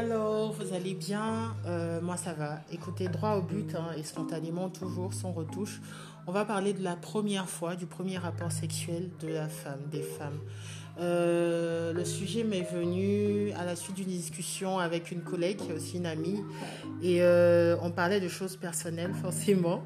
[0.00, 1.56] Hello, vous allez bien?
[1.66, 2.60] Euh, Moi ça va.
[2.70, 5.80] Écoutez, droit au but hein, et spontanément, toujours sans retouche.
[6.28, 10.02] On va parler de la première fois, du premier rapport sexuel de la femme, des
[10.02, 10.38] femmes.
[11.00, 16.06] Euh, le sujet m'est venu à la suite d'une discussion avec une collègue, aussi une
[16.06, 16.44] amie,
[17.02, 19.82] et euh, on parlait de choses personnelles forcément.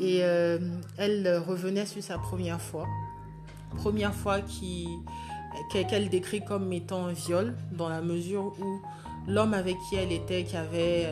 [0.00, 0.20] Et
[0.96, 2.86] elle revenait sur sa première fois,
[3.76, 4.38] première fois
[5.70, 8.80] qu'elle décrit comme étant un viol, dans la mesure où
[9.26, 11.08] l'homme avec qui elle était, qui avait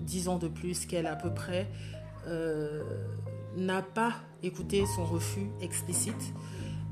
[0.00, 1.68] 10 euh, ans de plus qu'elle à peu près,
[2.26, 2.82] euh,
[3.56, 6.32] n'a pas écouté son refus explicite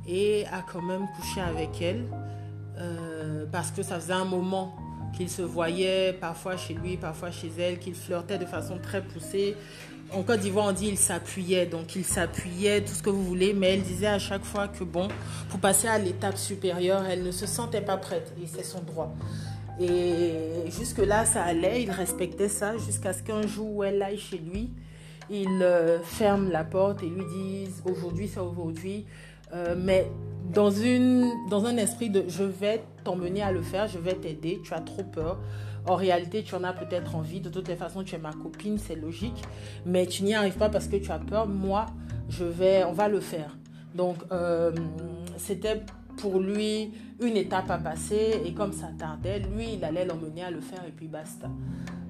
[0.06, 2.06] et a quand même couché avec elle
[2.78, 4.76] euh, parce que ça faisait un moment
[5.16, 9.56] qu'il se voyait parfois chez lui, parfois chez elle, qu'il flirtait de façon très poussée.
[10.12, 13.52] En Côte d'Ivoire, on dit il s'appuyait, donc il s'appuyait, tout ce que vous voulez,
[13.54, 15.08] mais elle disait à chaque fois que bon,
[15.48, 19.14] pour passer à l'étape supérieure, elle ne se sentait pas prête et c'est son droit.
[19.80, 24.38] Et jusque-là, ça allait, il respectait ça jusqu'à ce qu'un jour où elle aille chez
[24.38, 24.70] lui,
[25.30, 29.06] il euh, ferme la porte et lui dise aujourd'hui, c'est aujourd'hui.
[29.54, 30.10] Euh, mais
[30.52, 34.60] dans, une, dans un esprit de je vais t'emmener à le faire, je vais t'aider,
[34.64, 35.38] tu as trop peur.
[35.86, 37.40] En réalité, tu en as peut-être envie.
[37.40, 39.42] De toutes les façons, tu es ma copine, c'est logique.
[39.84, 41.46] Mais tu n'y arrives pas parce que tu as peur.
[41.48, 41.86] Moi,
[42.28, 43.56] je vais, on va le faire.
[43.94, 44.72] Donc, euh,
[45.36, 45.82] c'était
[46.16, 50.50] pour lui une étape à passer et comme ça tardait, lui, il allait l'emmener à
[50.50, 51.48] le faire et puis basta.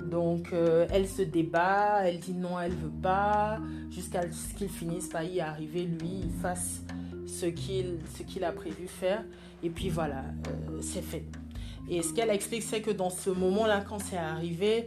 [0.04, 3.58] Donc euh, elle se débat, elle dit non, elle veut pas,
[3.90, 6.82] jusqu'à ce qu'il finisse par y arriver, lui, il fasse
[7.26, 9.24] ce qu'il qu'il a prévu faire
[9.62, 11.24] et puis voilà, euh, c'est fait.
[11.88, 14.86] Et ce qu'elle explique, c'est que dans ce moment-là, quand c'est arrivé,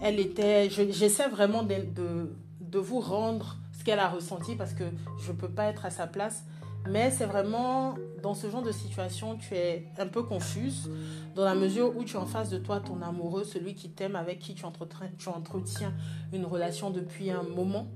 [0.00, 4.84] elle était, j'essaie vraiment de, de, de vous rendre ce qu'elle a ressenti parce que
[5.24, 6.44] je ne peux pas être à sa place
[6.88, 7.94] mais c'est vraiment
[8.26, 10.90] dans ce genre de situation, tu es un peu confuse
[11.36, 14.16] dans la mesure où tu as en face de toi ton amoureux, celui qui t'aime,
[14.16, 15.94] avec qui tu entretiens,
[16.32, 17.86] une relation depuis un moment,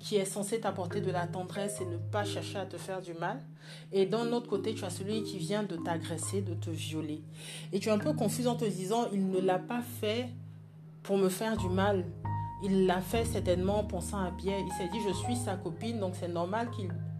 [0.00, 3.14] qui est censé t'apporter de la tendresse et ne pas chercher à te faire du
[3.14, 3.40] mal.
[3.92, 7.22] Et d'un autre côté, tu as celui qui vient de t'agresser, de te violer.
[7.72, 10.30] Et tu es un peu confuse en te disant, il ne l'a pas fait
[11.04, 12.04] pour me faire du mal.
[12.64, 14.58] Il l'a fait certainement en pensant à bien.
[14.58, 16.70] Il s'est dit, je suis sa copine, donc c'est normal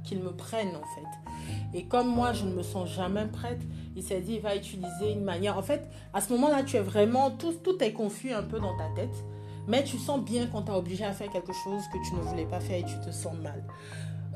[0.03, 1.26] qu'il me prenne en fait.
[1.75, 3.61] Et comme moi, je ne me sens jamais prête,
[3.97, 5.59] il s'est dit, il va utiliser une manière.
[5.59, 8.77] En fait, à ce moment-là, tu es vraiment, tout, tout est confus un peu dans
[8.77, 9.25] ta tête,
[9.67, 12.47] mais tu sens bien qu'on t'a obligé à faire quelque chose que tu ne voulais
[12.47, 13.65] pas faire et tu te sens mal.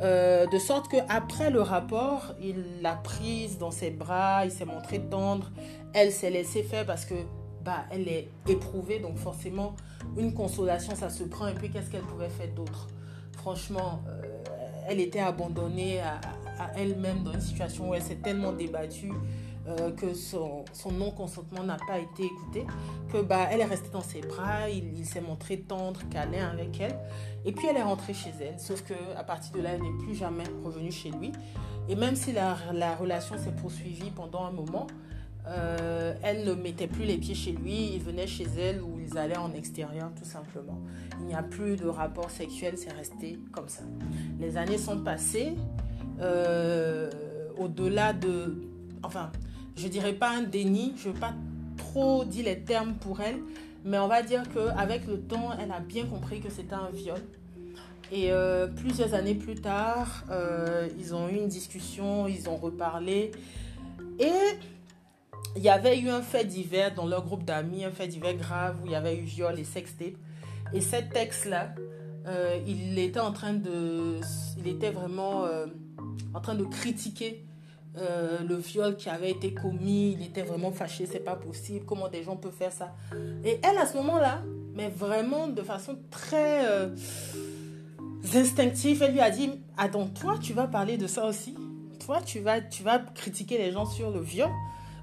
[0.02, 4.64] Euh, de sorte que après le rapport, il l'a prise dans ses bras, il s'est
[4.64, 5.50] montré tendre,
[5.92, 7.14] elle s'est laissée faire parce que
[7.62, 9.76] bah elle est éprouvée, donc forcément
[10.16, 11.48] une consolation ça se prend.
[11.48, 12.88] Et puis qu'est-ce qu'elle pouvait faire d'autre?
[13.32, 14.22] Franchement, euh,
[14.88, 16.18] elle était abandonnée à,
[16.76, 19.12] elle-même dans une situation où elle s'est tellement débattue
[19.68, 22.66] euh, que son, non-consentement n'a pas été écouté,
[23.12, 26.98] que bah, elle est restée dans ses bras, il, s'est montré tendre, câlin avec elle,
[27.44, 28.58] et puis elle est rentrée chez elle.
[28.58, 31.32] Sauf que à partir de là, elle n'est plus jamais revenue chez lui.
[31.88, 34.86] Et même si la, la relation s'est poursuivie pendant un moment,
[35.46, 39.16] euh, elle ne mettait plus les pieds chez lui, il venait chez elle ou ils
[39.16, 40.78] allaient en extérieur tout simplement.
[41.20, 43.82] Il n'y a plus de rapport sexuel, c'est resté comme ça.
[44.38, 45.54] Les années sont passées,
[46.20, 47.10] euh,
[47.58, 48.62] au-delà de...
[49.02, 49.30] Enfin,
[49.76, 51.34] je dirais pas un déni, je ne veux pas
[51.76, 53.38] trop dire les termes pour elle,
[53.84, 57.20] mais on va dire qu'avec le temps, elle a bien compris que c'était un viol.
[58.12, 60.24] Et euh, plusieurs années plus tard,
[60.98, 63.30] ils ont eu une discussion, ils ont reparlé.
[64.18, 64.32] Et
[65.56, 68.76] il y avait eu un fait divers dans leur groupe d'amis, un fait divers grave
[68.82, 70.14] où il y avait eu viol et sextape.
[70.72, 71.74] Et cet texte-là,
[72.26, 74.20] euh, il était en train de,
[74.58, 75.66] il était vraiment euh,
[76.34, 77.44] en train de critiquer
[77.96, 80.12] euh, le viol qui avait été commis.
[80.12, 81.84] Il était vraiment fâché, c'est pas possible.
[81.84, 82.94] Comment des gens peuvent faire ça?
[83.44, 84.42] Et elle, à ce moment-là,
[84.74, 86.66] mais vraiment de façon très
[88.34, 91.56] instinctive, elle lui a dit Attends, toi, tu vas parler de ça aussi
[92.04, 94.50] Toi, tu vas, tu vas critiquer les gens sur le viol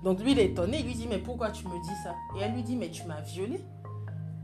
[0.04, 2.16] donc lui, il est étonné, il lui dit, mais pourquoi tu me dis ça?
[2.38, 3.60] Et elle lui dit, mais tu m'as violé.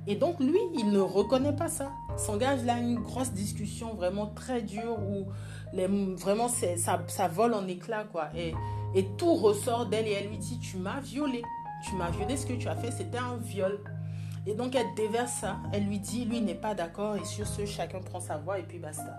[0.07, 1.91] Et donc lui, il ne reconnaît pas ça.
[2.18, 5.27] S'engage là une grosse discussion vraiment très dure où
[6.15, 8.06] vraiment ça, ça vole en éclats.
[8.06, 8.30] Quoi.
[8.36, 8.54] Et,
[8.95, 11.42] et tout ressort d'elle et elle lui dit, tu m'as violé.
[11.86, 13.80] Tu m'as violé, ce que tu as fait, c'était un viol.
[14.45, 15.57] Et donc elle déverse ça.
[15.71, 18.63] Elle lui dit, lui n'est pas d'accord et sur ce, chacun prend sa voix et
[18.63, 19.18] puis basta.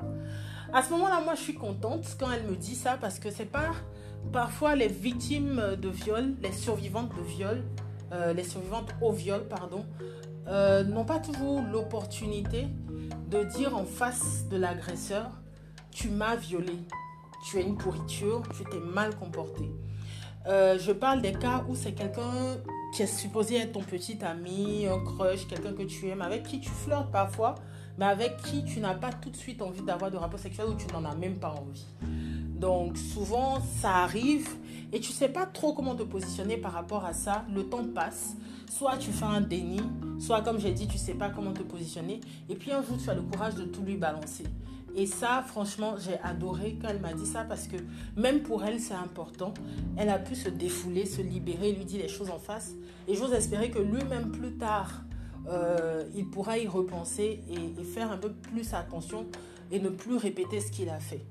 [0.73, 3.45] À ce moment-là, moi, je suis contente quand elle me dit ça parce que c'est
[3.45, 3.71] pas
[4.33, 7.63] parfois les victimes de viol, les survivantes de viol,
[8.13, 9.85] euh, les survivantes au viol, pardon,
[10.47, 12.67] euh, n'ont pas toujours l'opportunité
[13.31, 15.31] de dire en face de l'agresseur,
[15.91, 16.79] tu m'as violé,
[17.47, 19.71] tu es une pourriture, tu t'es mal comporté.
[20.47, 22.59] Euh, je parle des cas où c'est quelqu'un
[22.95, 26.61] qui est supposé être ton petit ami, un crush, quelqu'un que tu aimes, avec qui
[26.61, 27.55] tu flirtes parfois,
[27.99, 30.75] mais avec qui tu n'as pas tout de suite envie d'avoir de rapport sexuel ou
[30.75, 31.87] tu n'en as même pas envie.
[32.55, 34.49] Donc souvent ça arrive
[34.93, 37.45] et tu sais pas trop comment te positionner par rapport à ça.
[37.53, 38.37] Le temps passe.
[38.77, 39.81] Soit tu fais un déni,
[40.19, 42.21] soit comme j'ai dit, tu sais pas comment te positionner.
[42.49, 44.43] Et puis un jour tu as le courage de tout lui balancer.
[44.97, 47.77] Et ça, franchement, j'ai adoré quand elle m'a dit ça parce que
[48.17, 49.55] même pour elle, c'est important.
[49.97, 52.73] Elle a pu se défouler, se libérer, lui dire les choses en face.
[53.07, 55.05] Et j'ose espérer que lui-même, plus tard,
[55.47, 59.27] euh, il pourra y repenser et, faire un peu plus attention
[59.71, 61.25] et ne plus répéter ce qu'il a fait.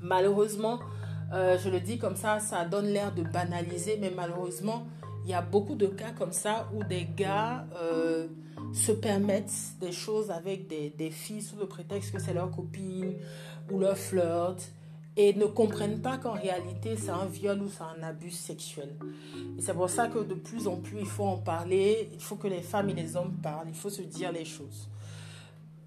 [0.00, 0.78] Malheureusement,
[1.32, 4.86] euh, je le dis comme ça, ça donne l'air de banaliser, mais malheureusement,
[5.24, 8.28] il y a beaucoup de cas comme ça où des gars euh,
[8.72, 13.14] se permettent des choses avec des, filles sous le prétexte que c'est leur copine
[13.70, 14.56] ou leur flirt
[15.16, 18.96] et ne comprennent pas qu'en réalité c'est un viol ou c'est un abus sexuel.
[19.60, 22.48] C'est pour ça que de plus en plus il faut en parler, il faut que
[22.48, 24.88] les femmes et les hommes parlent, il faut se dire les choses.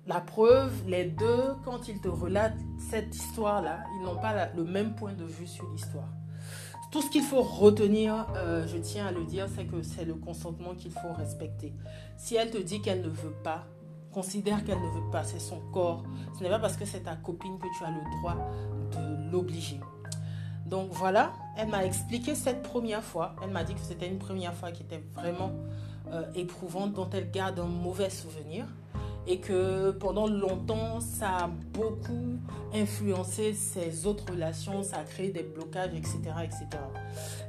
[0.08, 4.94] La preuve, les deux, quand ils te relatent cette histoire-là, ils n'ont pas le même
[4.94, 6.10] point de vue sur l'histoire.
[6.96, 10.14] Tout ce qu'il faut retenir, euh, je tiens à le dire, c'est que c'est le
[10.14, 11.74] consentement qu'il faut respecter.
[12.16, 13.66] Si elle te dit qu'elle ne veut pas,
[14.14, 16.06] considère qu'elle ne veut pas, c'est son corps.
[16.40, 18.38] Ce n'est pas parce que c'est ta copine que tu as le droit
[18.94, 19.82] de l'obliger.
[20.66, 23.36] Donc voilà, elle m'a expliqué cette première fois.
[23.44, 25.52] Elle m'a dit que c'était une première fois qui était vraiment
[26.14, 28.68] euh, éprouvante, dont elle garde un mauvais souvenir
[29.28, 32.38] et que pendant longtemps, ça a beaucoup
[32.74, 36.18] influencé ses autres relations, ça a créé des blocages, etc.
[36.44, 36.66] etc.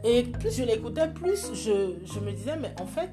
[0.05, 3.11] Et plus je l'écoutais, plus je, je, me disais, mais en fait,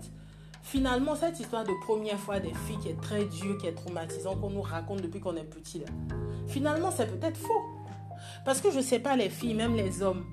[0.62, 4.40] finalement, cette histoire de première fois des filles qui est très dure, qui est traumatisante,
[4.40, 5.88] qu'on nous raconte depuis qu'on est petit, là,
[6.48, 7.62] finalement, c'est peut-être faux.
[8.46, 10.26] Parce que je ne sais pas, les filles, même les hommes,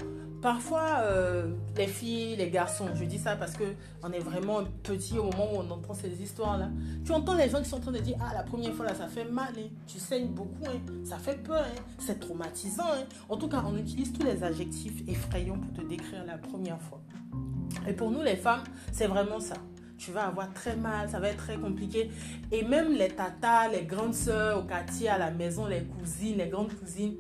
[0.43, 3.65] Parfois, euh, les filles, les garçons, je dis ça parce que
[4.03, 6.71] on est vraiment petit au moment où on entend ces histoires-là.
[7.05, 8.95] Tu entends les gens qui sont en train de dire Ah, la première fois là,
[8.95, 9.69] ça fait mal, hein.
[9.87, 10.81] tu saignes beaucoup, hein.
[11.05, 11.83] ça fait peur, hein.
[11.99, 12.85] c'est traumatisant.
[13.29, 17.03] En tout cas, on utilise tous les adjectifs effrayants pour te décrire la première fois.
[17.87, 19.57] Et pour nous, les femmes, c'est vraiment ça
[20.01, 22.11] tu vas avoir très mal, ça va être très compliqué.
[22.51, 26.49] Et même les tatas, les grandes sœurs au quartier, à la maison, les cousines, les
[26.49, 27.17] grandes cousines,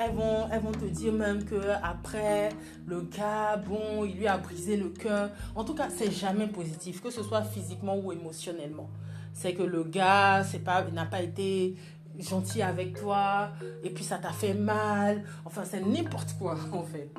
[0.00, 2.50] elles vont, elles vont te dire même que après
[2.86, 5.30] le gars, bon, il lui a brisé le cœur.
[5.54, 8.88] En tout cas, c'est jamais positif, que ce soit physiquement ou émotionnellement.
[9.34, 11.76] C'est que le gars, c'est pas, n'a pas été
[12.18, 13.50] gentil avec toi,
[13.82, 15.22] et puis ça t'a fait mal.
[15.44, 17.10] Enfin, c'est n'importe quoi en fait.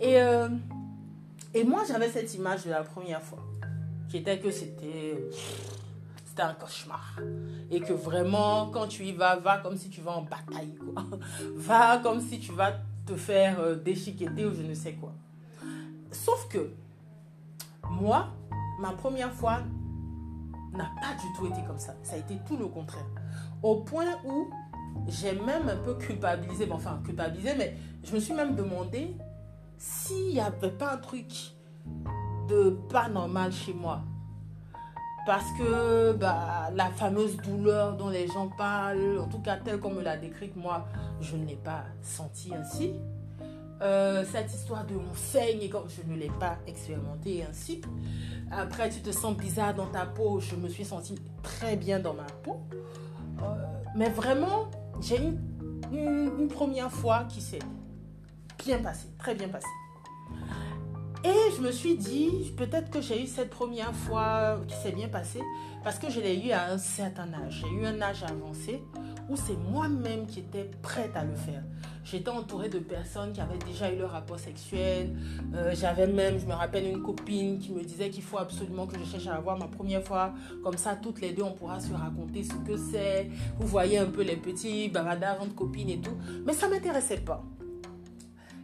[0.00, 0.48] Et, euh,
[1.54, 3.42] et moi, j'avais cette image de la première fois,
[4.08, 5.18] qui était que c'était
[6.40, 7.18] un cauchemar.
[7.70, 10.74] Et que vraiment, quand tu y vas, va comme si tu vas en bataille.
[10.74, 11.04] Quoi.
[11.56, 12.72] Va comme si tu vas
[13.06, 15.12] te faire euh, déchiqueter ou je ne sais quoi.
[16.10, 16.70] Sauf que,
[17.90, 18.28] moi,
[18.80, 19.60] ma première fois
[20.72, 21.94] n'a pas du tout été comme ça.
[22.02, 23.06] Ça a été tout le contraire.
[23.62, 24.50] Au point où
[25.08, 29.16] j'ai même un peu culpabilisé, enfin culpabilisé, mais je me suis même demandé
[29.78, 31.32] s'il n'y avait pas un truc
[32.48, 34.02] de pas normal chez moi
[35.24, 39.90] parce que bah, la fameuse douleur dont les gens parlent, en tout cas telle qu'on
[39.90, 40.86] me l'a décrite, moi,
[41.20, 42.94] je ne l'ai pas senti ainsi.
[43.80, 47.80] Euh, cette histoire de mon saigne, je ne l'ai pas expérimenté ainsi.
[48.50, 52.14] Après, tu te sens bizarre dans ta peau, je me suis sentie très bien dans
[52.14, 52.60] ma peau.
[53.42, 53.44] Euh,
[53.96, 55.36] mais vraiment, j'ai eu
[55.92, 57.58] une, une première fois qui s'est
[58.64, 59.66] bien passée, très bien passée.
[61.24, 65.08] Et je me suis dit, peut-être que j'ai eu cette première fois qui s'est bien
[65.08, 65.42] passée
[65.84, 67.62] parce que je l'ai eu à un certain âge.
[67.62, 68.82] J'ai eu un âge avancé
[69.28, 71.62] où c'est moi-même qui étais prête à le faire.
[72.04, 75.16] J'étais entourée de personnes qui avaient déjà eu leur rapport sexuel.
[75.54, 78.98] Euh, j'avais même, je me rappelle, une copine qui me disait qu'il faut absolument que
[78.98, 80.32] je cherche à avoir ma première fois.
[80.64, 83.30] Comme ça, toutes les deux, on pourra se raconter ce que c'est.
[83.60, 86.16] Vous voyez un peu les petits bavadards entre copines et tout.
[86.44, 87.44] Mais ça ne m'intéressait pas.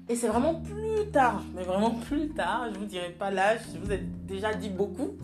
[0.09, 3.79] Et c'est vraiment plus tard, mais vraiment plus tard, je vous dirai pas l'âge, je
[3.79, 5.17] vous ai déjà dit beaucoup,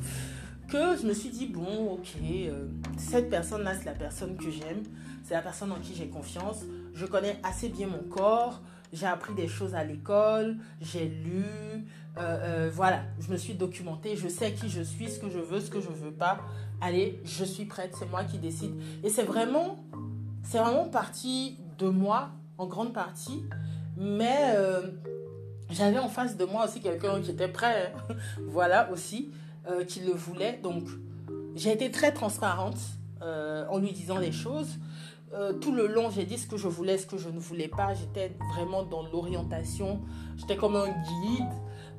[0.68, 2.66] que je me suis dit, bon, ok, euh,
[2.98, 4.82] cette personne-là, c'est la personne que j'aime,
[5.22, 8.60] c'est la personne en qui j'ai confiance, je connais assez bien mon corps,
[8.92, 11.44] j'ai appris des choses à l'école, j'ai lu,
[12.18, 15.38] euh, euh, voilà, je me suis documentée, je sais qui je suis, ce que je
[15.38, 16.40] veux, ce que je veux pas.
[16.80, 18.72] Allez, je suis prête, c'est moi qui décide.
[19.02, 19.82] Et c'est vraiment,
[20.42, 23.44] c'est vraiment parti de moi, en grande partie.
[23.96, 24.82] Mais euh,
[25.70, 28.14] j'avais en face de moi aussi quelqu'un qui était prêt, hein.
[28.48, 29.32] voilà aussi,
[29.68, 30.58] euh, qui le voulait.
[30.62, 30.84] Donc
[31.54, 32.78] j'ai été très transparente
[33.22, 34.78] euh, en lui disant les choses.
[35.60, 37.92] tout le long, j'ai dit ce que je voulais, ce que je ne voulais pas.
[37.94, 40.00] J'étais vraiment dans l'orientation.
[40.36, 41.54] J'étais comme un guide.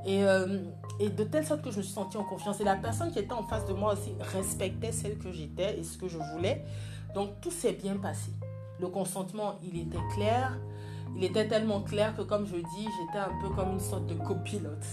[0.05, 0.21] Et,
[0.99, 2.61] et, de telle sorte que je me suis sentie en confiance.
[2.61, 5.83] Et la personne qui était en face de moi aussi respectait celle que j'étais et
[5.83, 6.63] ce que je voulais.
[7.13, 8.31] Donc tout s'est bien passé.
[8.79, 10.57] Le consentement, il était clair.
[11.15, 14.15] Il était tellement clair que, comme je dis, j'étais un peu comme une sorte de
[14.15, 14.85] copilote.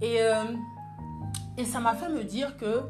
[0.00, 0.44] Et, euh,
[1.56, 2.82] et ça m'a fait me dire que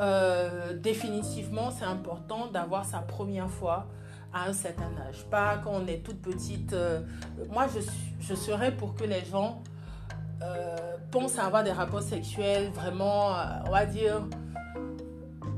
[0.00, 3.86] euh, définitivement, c'est important d'avoir sa première fois
[4.32, 5.24] à un certain âge.
[5.30, 6.72] Pas quand on est toute petite.
[6.72, 7.00] Euh,
[7.50, 7.80] moi, je,
[8.20, 9.62] je, serais pour que les gens
[11.10, 13.32] pensent à avoir des rapports sexuels vraiment,
[13.66, 14.20] on va dire,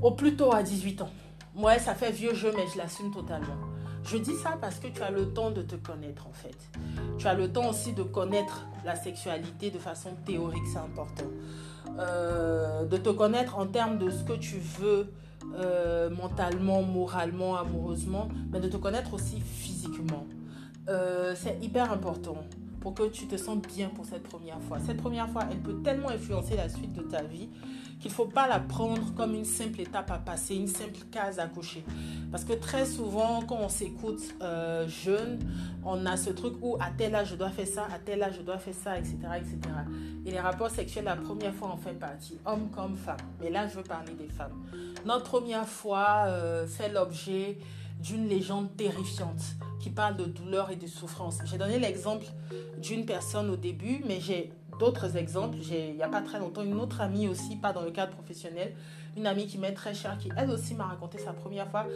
[0.00, 1.10] au plus tôt à 18 ans.
[1.56, 3.56] Ouais, ça fait vieux jeu, mais je l'assume totalement.
[4.06, 6.56] Je dis ça parce que tu as le temps de te connaître en fait.
[7.18, 11.26] Tu as le temps aussi de connaître la sexualité de façon théorique, c'est important.
[11.98, 15.12] Euh, de te connaître en termes de ce que tu veux
[15.56, 20.26] euh, mentalement, moralement, amoureusement, mais de te connaître aussi physiquement.
[20.88, 22.44] Euh, c'est hyper important
[22.80, 24.78] pour que tu te sentes bien pour cette première fois.
[24.78, 27.48] Cette première fois, elle peut tellement influencer la suite de ta vie
[27.98, 31.38] qu'il ne faut pas la prendre comme une simple étape à passer, une simple case
[31.38, 31.84] à cocher.
[32.30, 35.38] Parce que très souvent, quand on s'écoute euh, jeune,
[35.84, 38.34] on a ce truc où à tel âge je dois faire ça, à tel âge
[38.38, 39.16] je dois faire ça, etc.
[39.36, 39.58] etc.
[40.26, 43.16] Et les rapports sexuels, la première fois, en fait partie, homme comme femme.
[43.40, 44.64] Mais là, je veux parler des femmes.
[45.04, 47.58] Notre première fois euh, fait l'objet
[48.00, 49.42] d'une légende terrifiante
[49.80, 51.38] qui parle de douleur et de souffrance.
[51.44, 52.26] J'ai donné l'exemple
[52.82, 55.58] d'une personne au début, mais j'ai d'autres exemples.
[55.58, 58.74] Il n'y a pas très longtemps, une autre amie aussi, pas dans le cadre professionnel,
[59.16, 61.86] une amie qui m'est très chère, qui elle aussi m'a raconté sa première fois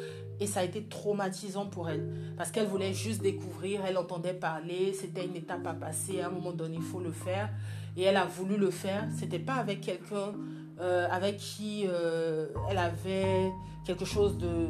[0.40, 4.94] et ça a été traumatisant pour elle parce qu'elle voulait juste découvrir, elle entendait parler,
[4.94, 7.50] c'était une étape à passer, à un moment donné il faut le faire
[7.96, 9.06] et elle a voulu le faire.
[9.18, 10.32] C'était pas avec quelqu'un
[10.80, 13.50] euh, avec qui euh, elle avait
[13.84, 14.68] quelque chose de,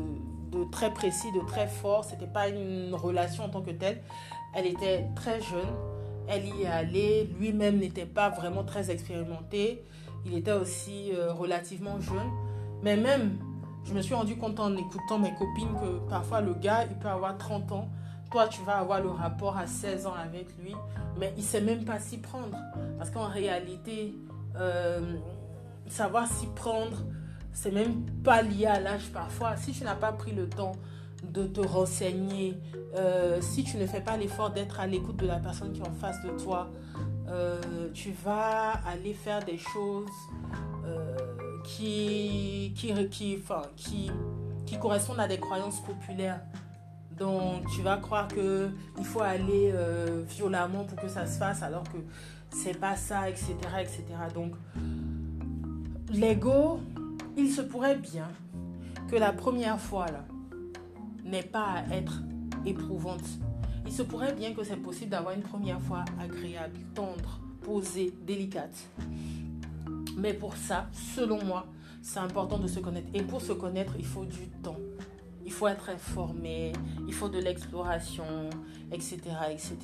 [0.51, 4.03] de très précis, de très fort, c'était pas une relation en tant que telle.
[4.55, 6.00] Elle était très jeune
[6.31, 7.31] elle y est allée.
[7.39, 9.85] Lui-même n'était pas vraiment très expérimenté.
[10.25, 12.31] Il était aussi euh, relativement jeune.
[12.83, 13.39] Mais même,
[13.85, 17.09] je me suis rendu compte en écoutant mes copines que parfois le gars, il peut
[17.09, 17.89] avoir 30 ans.
[18.31, 20.75] Toi, tu vas avoir le rapport à 16 ans avec lui,
[21.19, 22.57] mais il sait même pas s'y prendre.
[22.97, 24.15] Parce qu'en réalité,
[24.57, 25.17] euh,
[25.89, 26.99] savoir s'y prendre,
[27.53, 29.57] c'est même pas lié à l'âge parfois.
[29.57, 30.73] Si tu n'as pas pris le temps
[31.23, 32.59] de te renseigner,
[32.95, 35.87] euh, si tu ne fais pas l'effort d'être à l'écoute de la personne qui est
[35.87, 36.71] en face de toi,
[37.29, 37.61] euh,
[37.95, 40.09] tu vas aller faire des choses
[40.85, 41.17] euh,
[41.65, 43.43] qui, qui, qui,
[43.77, 44.11] qui,
[44.67, 46.41] qui correspondent à des croyances populaires.
[47.17, 49.75] Donc tu vas croire que il faut aller
[50.27, 51.99] violemment pour que ça se fasse alors que
[52.49, 54.05] c'est pas ça, etc., etc.
[54.35, 54.55] Donc
[56.11, 56.81] l'ego,
[57.37, 58.29] il se pourrait bien
[59.11, 60.25] que la première fois là,
[61.25, 62.23] n'est pas à être
[62.65, 63.25] éprouvante.
[63.87, 68.77] Il se pourrait bien que c'est possible d'avoir une première fois agréable, tendre, posée, délicate.
[70.17, 71.67] Mais pour ça, selon moi,
[72.03, 73.09] c'est important de se connaître.
[73.15, 74.79] Et pour se connaître, il faut du temps.
[75.45, 76.73] Il faut être informé,
[77.09, 78.51] il faut de l'exploration,
[78.93, 79.19] etc.,
[79.51, 79.77] etc.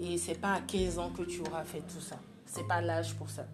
[0.00, 2.16] Et c'est pas à 15 ans que tu auras fait tout ça.
[2.46, 3.46] C'est pas l'âge pour ça.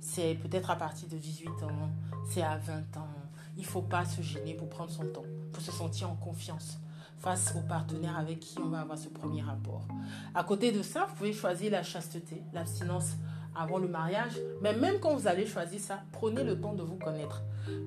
[0.00, 1.90] C'est peut-être à partir de 18 ans,
[2.28, 3.08] c'est à 20 ans,
[3.56, 6.78] il faut pas se gêner pour prendre son temps, pour se sentir en confiance
[7.18, 9.86] face au partenaire avec qui on va avoir ce premier rapport.
[10.34, 13.16] À côté de ça, vous pouvez choisir la chasteté, l'abstinence
[13.54, 14.38] avant le mariage.
[14.62, 17.42] Mais même quand vous allez choisir ça, prenez le temps de vous connaître.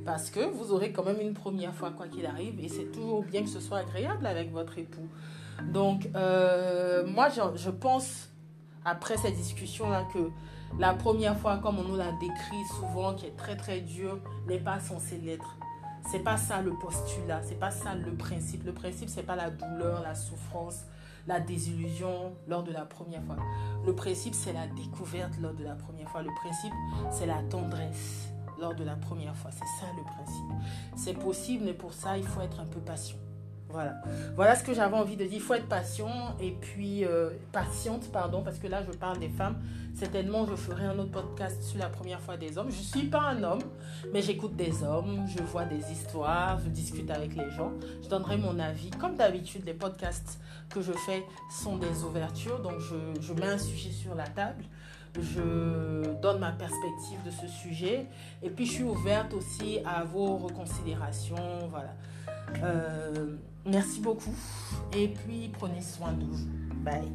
[0.05, 3.23] Parce que vous aurez quand même une première fois, quoi qu'il arrive, et c'est toujours
[3.23, 5.07] bien que ce soit agréable avec votre époux.
[5.71, 8.29] Donc, euh, moi, je, je, pense,
[8.85, 10.29] après cette discussion-là, que
[10.79, 14.59] la première fois, comme on nous l'a décrit souvent, qui est très très dur, n'est
[14.59, 15.57] pas censé l'être.
[16.11, 18.65] C'est pas ça le postulat, c'est pas ça le principe.
[18.65, 20.85] Le principe, c'est pas la douleur, la souffrance,
[21.27, 23.37] la désillusion lors de la première fois.
[23.85, 26.21] Le principe, c'est la découverte lors de la première fois.
[26.21, 26.73] Le principe,
[27.11, 29.51] c'est la tendresse lors de la première fois.
[29.51, 30.45] C'est ça le principe.
[30.95, 33.17] C'est possible, mais pour ça, il faut être un peu patient.
[34.35, 34.55] Voilà.
[34.55, 35.33] Ce que j'avais envie de dire.
[35.33, 39.29] Il faut être patient et puis euh, patiente, pardon, parce que là, je parle des
[39.29, 39.57] femmes.
[39.95, 42.71] Certainement, je ferai un autre podcast sur la première fois des hommes.
[42.71, 43.61] Je ne suis pas un homme,
[44.11, 47.71] mais j'écoute des hommes, je vois des histoires, je discute avec les gens.
[48.01, 48.89] Je donnerai mon avis.
[48.91, 50.39] Comme d'habitude, les podcasts
[50.69, 52.59] que je fais sont des ouvertures.
[52.59, 54.63] Donc, je, je mets un sujet sur la table
[55.21, 58.07] je donne ma perspective de ce sujet
[58.41, 61.67] et puis je suis ouverte aussi à vos reconsidérations.
[61.69, 61.93] Voilà.
[62.63, 63.35] Euh,
[63.65, 64.35] merci beaucoup.
[64.95, 66.47] Et puis, prenez soin de vous.
[66.83, 67.11] Bye.